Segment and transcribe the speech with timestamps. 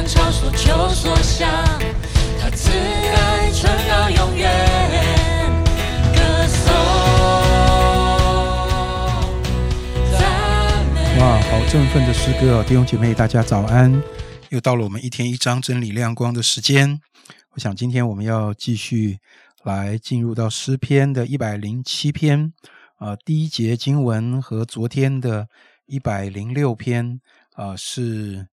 [0.00, 1.46] 面朝所求所想，
[2.40, 4.50] 他慈爱传到永远。
[11.18, 12.64] 哇，好振奋的诗歌哦！
[12.66, 14.02] 弟兄姐妹，大家早安！
[14.48, 16.98] 又到了我们一天一章真理亮光的时间。
[17.50, 19.18] 我想今天我们要继续
[19.64, 22.54] 来进入到诗篇的一百零七篇，
[23.00, 25.46] 呃，第一节经文和昨天的
[25.84, 27.20] 一百零六篇，
[27.54, 28.46] 呃，是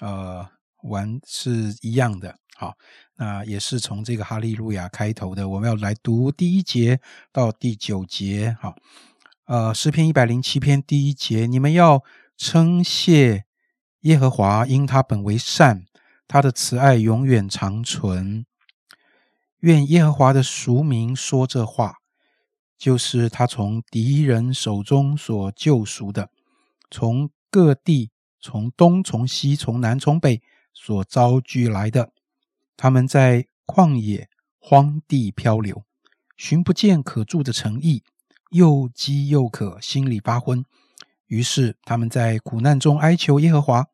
[0.00, 0.46] 呃
[0.84, 2.36] 完是一样的。
[2.56, 2.74] 好，
[3.16, 5.48] 那也是从这个哈利路亚开头的。
[5.48, 7.00] 我们要来读第一节
[7.32, 8.56] 到第九节。
[8.60, 8.74] 好，
[9.46, 12.02] 呃，诗篇一百零七篇第一节，你们要
[12.36, 13.44] 称谢
[14.02, 15.84] 耶和华，因他本为善。
[16.26, 18.46] 他的慈爱永远长存。
[19.60, 21.96] 愿耶和华的俗民说这话，
[22.78, 26.30] 就是他从敌人手中所救赎的，
[26.90, 30.42] 从各地、从东、从西、从南、从北
[30.74, 32.12] 所招聚来的。
[32.76, 35.84] 他们在旷野、荒地漂流，
[36.36, 38.02] 寻不见可住的城邑，
[38.50, 40.62] 又饥又渴，心里发昏。
[41.28, 43.86] 于是他们在苦难中哀求耶和华，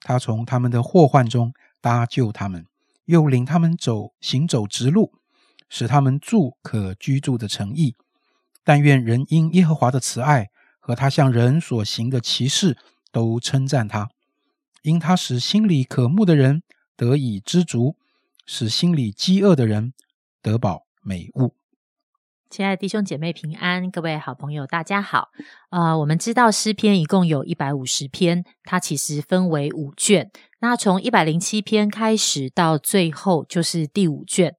[0.00, 1.54] 他从他们的祸患中。
[1.84, 2.66] 搭救他们，
[3.04, 5.12] 又领他们走行走直路，
[5.68, 7.94] 使他们住可居住的城邑。
[8.64, 10.48] 但愿人因耶和华的慈爱
[10.80, 12.78] 和他向人所行的奇事，
[13.12, 14.08] 都称赞他，
[14.84, 16.62] 因他使心里渴慕的人
[16.94, 17.96] 得以知足，
[18.44, 19.94] 使心里饥饿的人
[20.42, 21.54] 得饱美物。
[22.50, 25.30] 亲爱的弟兄姐妹平安，各位好朋友大家好。
[25.70, 30.30] 呃，我们知道诗篇一共有一百五十篇，它其实分为五卷。
[30.60, 34.54] 那从一百零七篇开始到最后就是第五卷。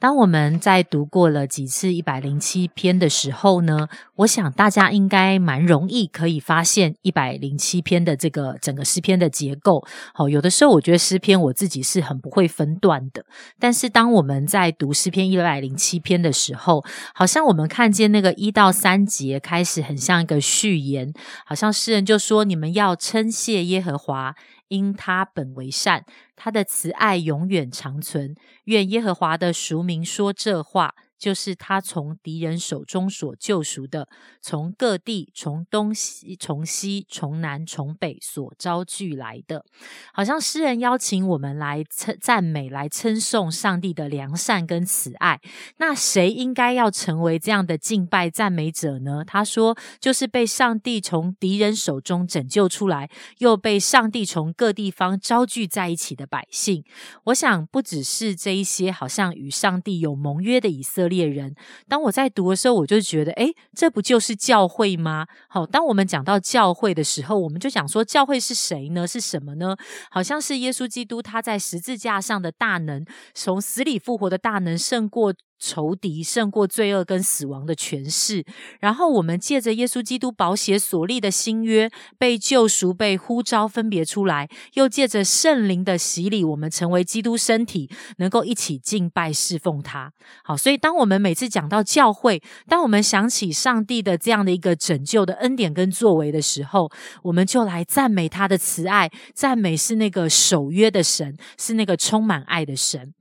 [0.00, 9.84] 当我们在读过了几次一百零七篇的时候呢，我想大家应该蛮容易可以发现一百零七篇的这个整个诗篇的结构。
[10.14, 13.24] 好，有的时候我觉得诗篇我自己是很不会分段的，
[13.58, 21.12] 但是当我们在读诗篇一百零七篇的时候，好像我们看见那个一到三节开始很像一个序言，
[21.44, 24.36] 好像诗人就说：“你们要称谢耶和华。”
[24.68, 26.04] 因他本为善，
[26.38, 28.36] 他的慈爱永远长存。
[28.64, 30.94] 愿耶和华的赎名说这话。
[31.18, 34.08] 就是他从敌人手中所救赎的，
[34.40, 39.64] 从各地、从东西、从西、从南、从北所招聚来的，
[40.12, 45.40] 好像诗人邀请我们来称赞美、来称颂上帝的良善跟慈爱。
[45.78, 49.24] 那谁应该要成为这样的敬拜赞美者呢？
[49.26, 56.84] 他说，就是被上帝从敌人手中拯救出来，又被上帝从各地方招聚在一起的百姓。
[57.24, 61.07] 我想，不只是这一些，好像与上帝有盟约的以色。
[61.08, 61.54] 猎人，
[61.88, 65.26] 当我在读的时候，我就觉得，诶，这不就是教会吗？
[65.48, 69.06] 好，当我们讲到教会的时候，我们就想说，教会是谁呢？
[69.06, 69.76] 是什么呢？
[70.10, 73.04] 好像是耶稣基督他在十字架上的大能，
[73.34, 75.34] 从死里复活的大能，胜过。
[75.58, 78.44] 仇敌胜过罪恶跟死亡的权势，
[78.80, 90.12] 然后我们借着耶稣基督保血所立的新约，被救赎、被呼召、分别出来，又借着圣灵的洗礼，我们成为基督身体，能够一起敬拜侍奉他。
[90.44, 96.90] 好，所以当我们每次讲到教会，当我们想起上帝的这样的一个拯救的恩典跟作为的时候，
[97.22, 103.12] 我们就来赞美他的慈爱，赞美是那个守约的神，是那个充满爱的神。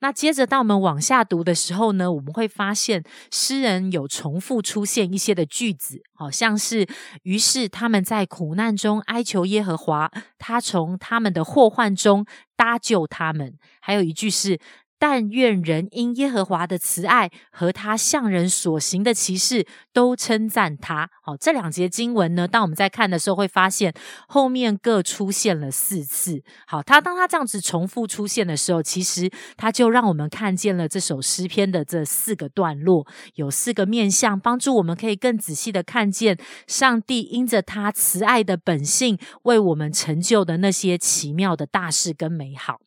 [0.00, 6.86] 那接着，当我们往下读的时候呢，我们会发现诗人有重复出现一些的句子，好像是
[7.22, 13.54] 于是他们在苦难中哀求耶和华，他从他们的祸患中搭救他们。
[13.80, 14.58] 还有一句是。
[14.98, 21.10] 但愿人因耶和华的慈爱和他向人所行的奇事都称赞他。
[21.22, 23.92] 好，这两节经文呢，当我们在看的时候，会发现
[24.28, 26.42] 后面各出现了四次。
[26.66, 42.80] 好，他当他这样子重复出现的时候，其实他就让我们看见了这首诗篇的这四个段落，有四个面向，帮助我们可以更仔细的看见上帝因着他慈爱的本性为我们成就的那些奇妙的大事跟美好。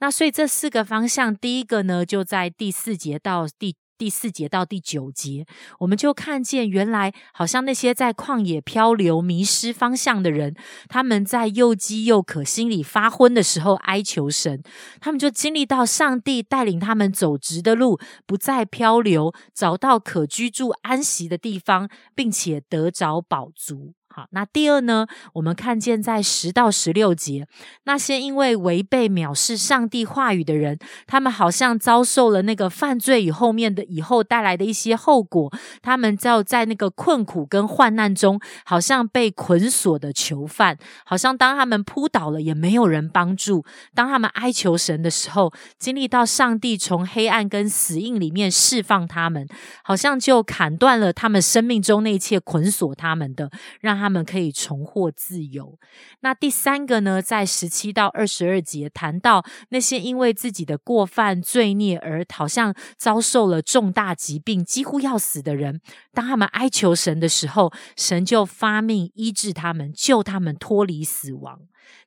[0.00, 5.44] 那所以这四个方向，第一个呢，就在第四节到第第四节到第九节，
[5.80, 10.54] 我们就看见原来好像那些在旷野漂流、迷失方向的人，
[10.88, 14.62] 他们在又饥又渴、心里发昏的时候哀求神，
[15.00, 23.94] 他们就经历到上帝带领他们走直的路，不再漂流，找到可居住安息的地方，并且得着饱足。
[24.18, 27.46] 好，那第二呢，我们看见在十到十六节，
[27.84, 30.76] 那些因为违背藐视上帝话语的人，
[31.06, 49.46] 他们好像遭受了那个犯罪与后面的以后带来的一些后果，他们要在那个困苦跟患难中，好像被捆锁的囚犯，好像当他们扑倒了，也没有人帮助；当他们哀求神的时候，经历到上帝从黑暗跟死印里面释放他们，
[49.84, 54.07] 好像就砍断了他们生命中那一切捆锁他们的，让他。
[54.08, 55.78] 他们可以重获自由。
[56.20, 65.82] 那第三个呢，在十七到二十二节谈到那些因为自己的过犯罪孽而好像遭受了重大疾病、几乎要死的人，
[66.14, 71.60] 当他们哀求神的时候，神就发命医治他们，救他们脱离死亡。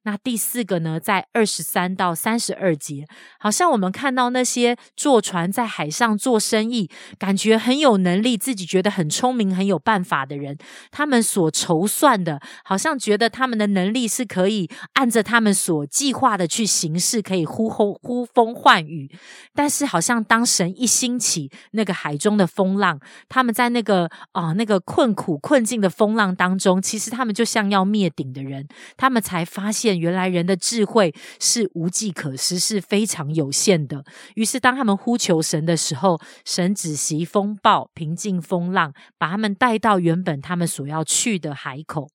[0.04, 3.06] 那第四个呢，在二十三到三十二节，
[3.40, 10.58] 好像我们看到那些坐船在海上做生意，感觉很有能力，自己觉得很聪明、很有办法的人，
[10.92, 19.10] 他们所筹算的，好像觉得他们的能力是可以按着他们所计划的去行事，可以呼呼呼风唤雨。
[19.54, 29.61] 但是，好像当神一兴起，那个海中的风浪，他们在那个啊那个困苦困境的风浪当中，其实他们就像要灭顶的人，他们才发。
[29.62, 34.04] 发现原来人的智慧是无计可施，是非常有限的。
[34.34, 42.10] 于是，当他们呼求神的时候，神止息风暴，平静风浪，把他们带到原本他们所要去的海口。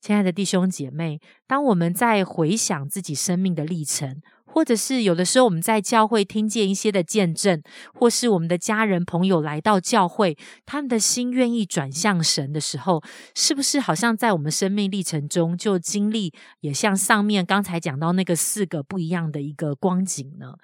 [0.00, 4.22] 亲爱的弟兄姐妹，当我们在回想自己生命的历程。
[4.58, 7.62] 或者是有的时候我们在教会听见一些的见证，
[7.94, 13.00] 或是我们的家人朋友来到教会，他们的心愿意转向神的时候，
[13.36, 20.54] 是不是好像在我们生命历程中就经历，也像上面刚才讲到那个四个不一样的一个光景呢？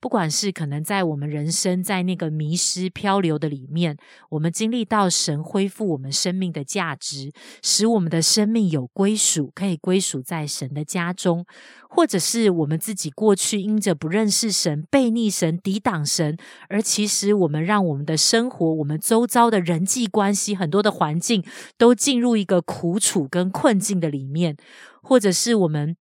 [0.00, 3.96] 不管是可能在我们人生在那个迷失漂流的里面，
[4.30, 11.42] 我们经历到神恢复我们生命的价值，使我们的生命有归属，可以归属在神的家中；
[11.88, 16.36] 或者是我们自己过去因着不认识神、背逆神、抵挡神，
[16.68, 21.44] 而其实我们让我们的生活、我们周遭的人际关系、很多的环境
[21.76, 24.56] 都进入一个苦楚跟困境的里面，
[25.02, 25.96] 或者是我们。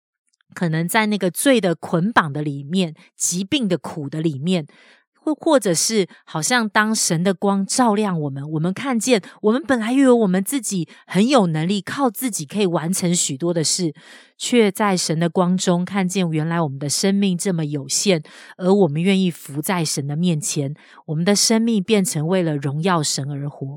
[0.55, 4.65] 可能在那个罪的捆绑的里面，疾病的苦的里面，
[5.13, 13.93] 或或者是好像当神的光照亮我们，我们看见我们本来以为我们自己很有能力，靠自己可以完成许多的事，
[14.37, 18.23] 却在神的光中看见原来我们的生命这么有限，
[18.57, 20.73] 而我们愿意伏在神的面前，
[21.07, 23.75] 我们的生命变成为了荣耀神而活。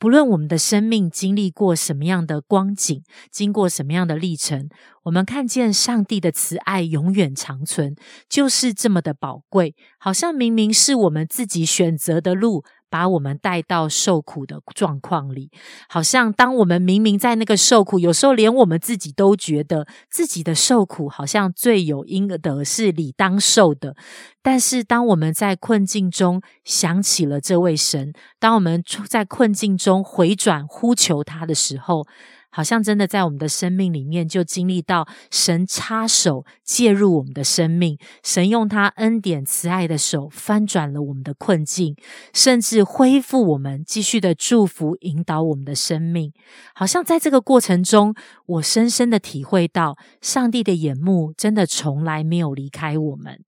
[0.00, 4.70] 不论我们的生命经历过什么样的光景，经过什么样的历程，
[5.02, 7.94] 我们看见上帝的慈爱永远长存，
[8.26, 9.76] 就是这么的宝贵。
[9.98, 12.64] 好像明明是我们自己选择的路。
[12.90, 15.50] 把我们带到受苦的状况里，
[15.88, 23.94] 好像当我们明明在那个受苦，有时候连我们自己都觉得自己的受苦好像罪有应得，是理当受的。
[24.42, 32.06] 但是当我们在困境中想起了这位神，当我们在困境中回转呼求他的时候，
[32.50, 41.96] 好像真的在我们的生命里面，就经历到神插手介入我们的生命，神用他恩典慈爱的手翻转了我们的困境，
[42.34, 46.32] 甚至恢复我们，继续的祝福引导我们的生命。
[46.74, 48.14] 好像在这个过程中，
[48.46, 53.44] 我深深的体会到，上帝的眼目真的从来没有离开我们。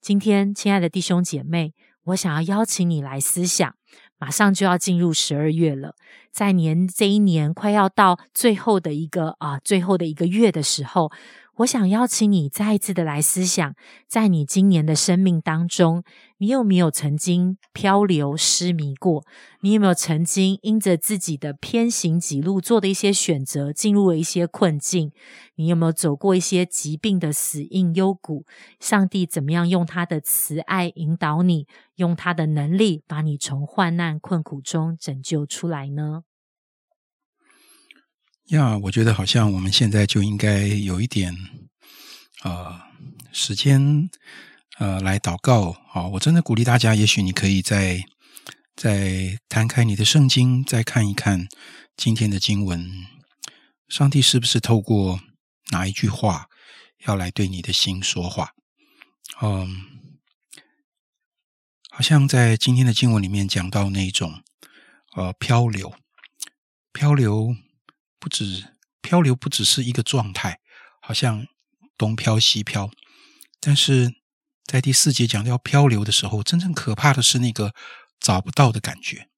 [0.00, 1.74] 今天，亲爱的弟兄姐妹，
[2.04, 3.74] 我想要邀请你来思想。
[4.20, 5.96] 马上就要进入十二月了，
[6.30, 11.10] 在年这一年快要到最后的一个啊，最后的一个月的时候。
[11.60, 13.74] 我想邀请你再一次的来思想，
[14.08, 16.02] 在你今年的生命当中，
[16.38, 19.22] 你有没有曾经漂流失迷过？
[19.60, 25.12] 你有没有曾经因着自己的偏行己路做的一些选择，进入了一些困境？
[25.56, 28.46] 你有没有走过一些疾病的死硬幽谷？
[28.78, 36.22] 上帝怎么样用他的慈爱引导你，用他的能力把你从患难困苦中拯救出来呢？
[38.50, 41.36] 呀，我觉得好像我们现在就应该有一点
[42.42, 42.80] 呃
[43.32, 44.10] 时间
[44.78, 46.08] 呃来祷告啊！
[46.08, 48.02] 我真的鼓励大家，也许你可以再
[48.74, 51.46] 再摊开你的圣经，再看一看
[51.96, 52.90] 今天的经文，
[53.88, 55.20] 上帝是不是透过
[55.70, 56.46] 哪一句话
[57.06, 58.54] 要来对你的心说话？
[59.40, 59.86] 嗯，
[61.90, 64.42] 好像在今天的经文里面讲到那种
[65.14, 65.94] 呃漂流，
[66.92, 67.54] 漂流。
[68.20, 70.60] 不止漂流，不只是一个状态，
[71.00, 71.48] 好像
[71.96, 72.90] 东飘西飘。
[73.58, 74.14] 但是
[74.64, 77.74] 在第四节讲到漂流的时候，真正可怕的是那个
[78.20, 79.28] 找不到的感觉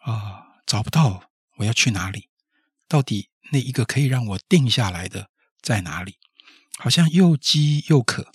[0.00, 2.28] 啊，找不到我要去哪里？
[2.88, 6.18] 到底那一个可以让我定下来的在哪里？
[6.78, 8.32] 好像又饥又渴，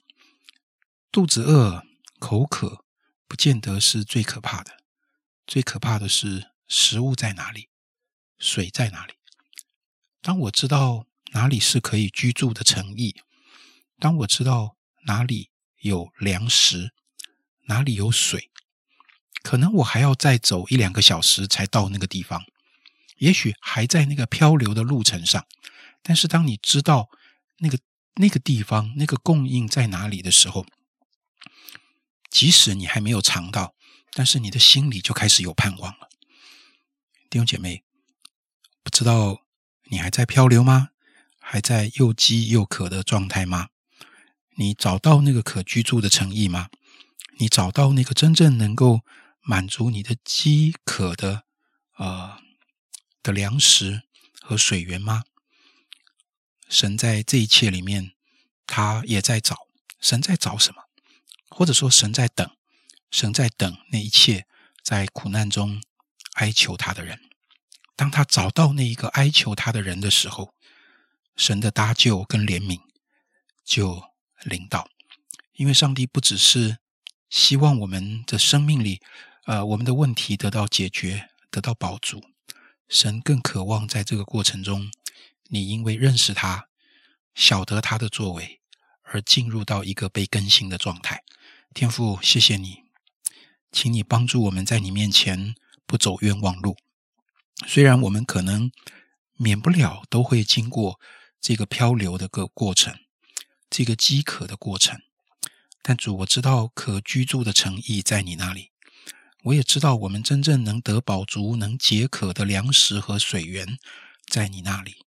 [1.11, 1.83] 肚子饿、
[2.19, 2.85] 口渴，
[3.27, 4.77] 不见得是最可怕的。
[5.47, 7.69] 最可怕的是食物在哪里，
[8.37, 9.13] 水在哪里。
[10.23, 13.13] 当我知道哪里是可以居住的城邑，
[13.99, 15.49] 当我知道哪里
[15.79, 16.93] 有粮食，
[17.63, 18.49] 哪里有水，
[19.43, 22.41] 可能我还要再走一两个小时才到那个地方。
[23.17, 25.45] 也许还在那个漂流的路程上，
[26.01, 27.09] 但是当你知道
[27.57, 27.77] 那个
[28.15, 30.65] 那个地方那个供应在哪里的时候，
[32.29, 33.75] 即使你还没有尝到，
[34.13, 36.07] 但是你的心里就开始有盼望了。
[37.29, 37.83] 弟兄姐妹，
[38.83, 39.42] 不知道
[39.93, 40.89] 你还在漂流吗？
[41.39, 43.69] 还在又饥又渴的状态吗？
[44.55, 46.69] 你找到那个可居住的诚意吗？
[47.37, 49.01] 你找到那个真正能够
[49.43, 51.43] 满足你的饥渴的
[51.97, 52.39] 呃？
[53.21, 54.01] 的粮食
[54.41, 55.25] 和水源吗？
[56.67, 58.13] 神在这一切里面，
[58.65, 59.67] 他也在找。
[59.99, 60.85] 神在找什么？
[61.49, 62.49] 或者说，神在等，
[63.11, 64.47] 神在等那一切
[64.81, 65.83] 在苦难中
[66.33, 67.19] 哀求他的人。
[67.95, 70.53] 当他找到那一个哀求他的人的时候，
[71.35, 72.79] 神的搭救跟怜悯
[73.63, 74.03] 就
[74.43, 74.89] 临到。
[75.53, 76.79] 因为上帝不只是
[77.29, 78.99] 希望我们的生命里，
[79.45, 82.23] 呃，我们的问题得到解决，得到保足。
[82.89, 84.91] 神更渴望在这个过程中，
[85.49, 86.67] 你因为认识他、
[87.35, 88.59] 晓得他的作为，
[89.03, 91.23] 而进入到一个被更新的状态。
[91.73, 92.83] 天父，谢谢你，
[93.71, 96.77] 请你帮助我们在你面前不走冤枉路。
[97.67, 98.71] 虽然我们可能
[99.37, 100.99] 免不了都会经过
[101.39, 102.99] 这个漂流的个过程，
[103.69, 105.01] 这个饥渴的过程，
[105.81, 108.71] 但主，我知道可居住的诚意在你那里。
[109.43, 113.77] 我也知道，我们真正能得饱足、能解渴的粮食和水源，
[114.25, 115.05] 在你那里。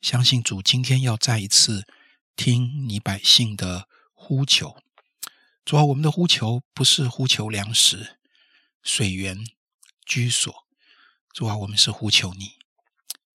[0.00, 1.86] 相信主今天要再一次
[2.34, 4.76] 听你百姓的呼求。
[5.64, 8.16] 主啊，我们的呼求不是呼求粮食、
[8.82, 9.44] 水源、
[10.06, 10.67] 居所。
[11.38, 12.54] 主啊，我们是呼求你。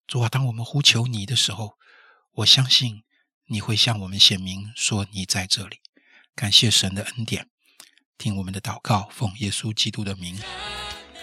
[0.05, 1.77] 主啊，当我们呼求你的时候，
[2.33, 3.03] 我相信
[3.45, 5.79] 你会向我们显明，说你在这里。
[6.35, 7.49] 感谢神的恩典。
[8.17, 10.37] 听我们的祷告，奉耶稣基督的名，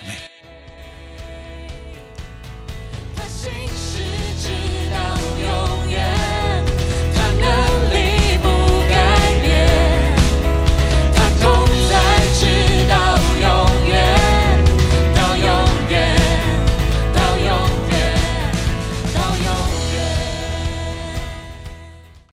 [0.01, 0.30] 阿门。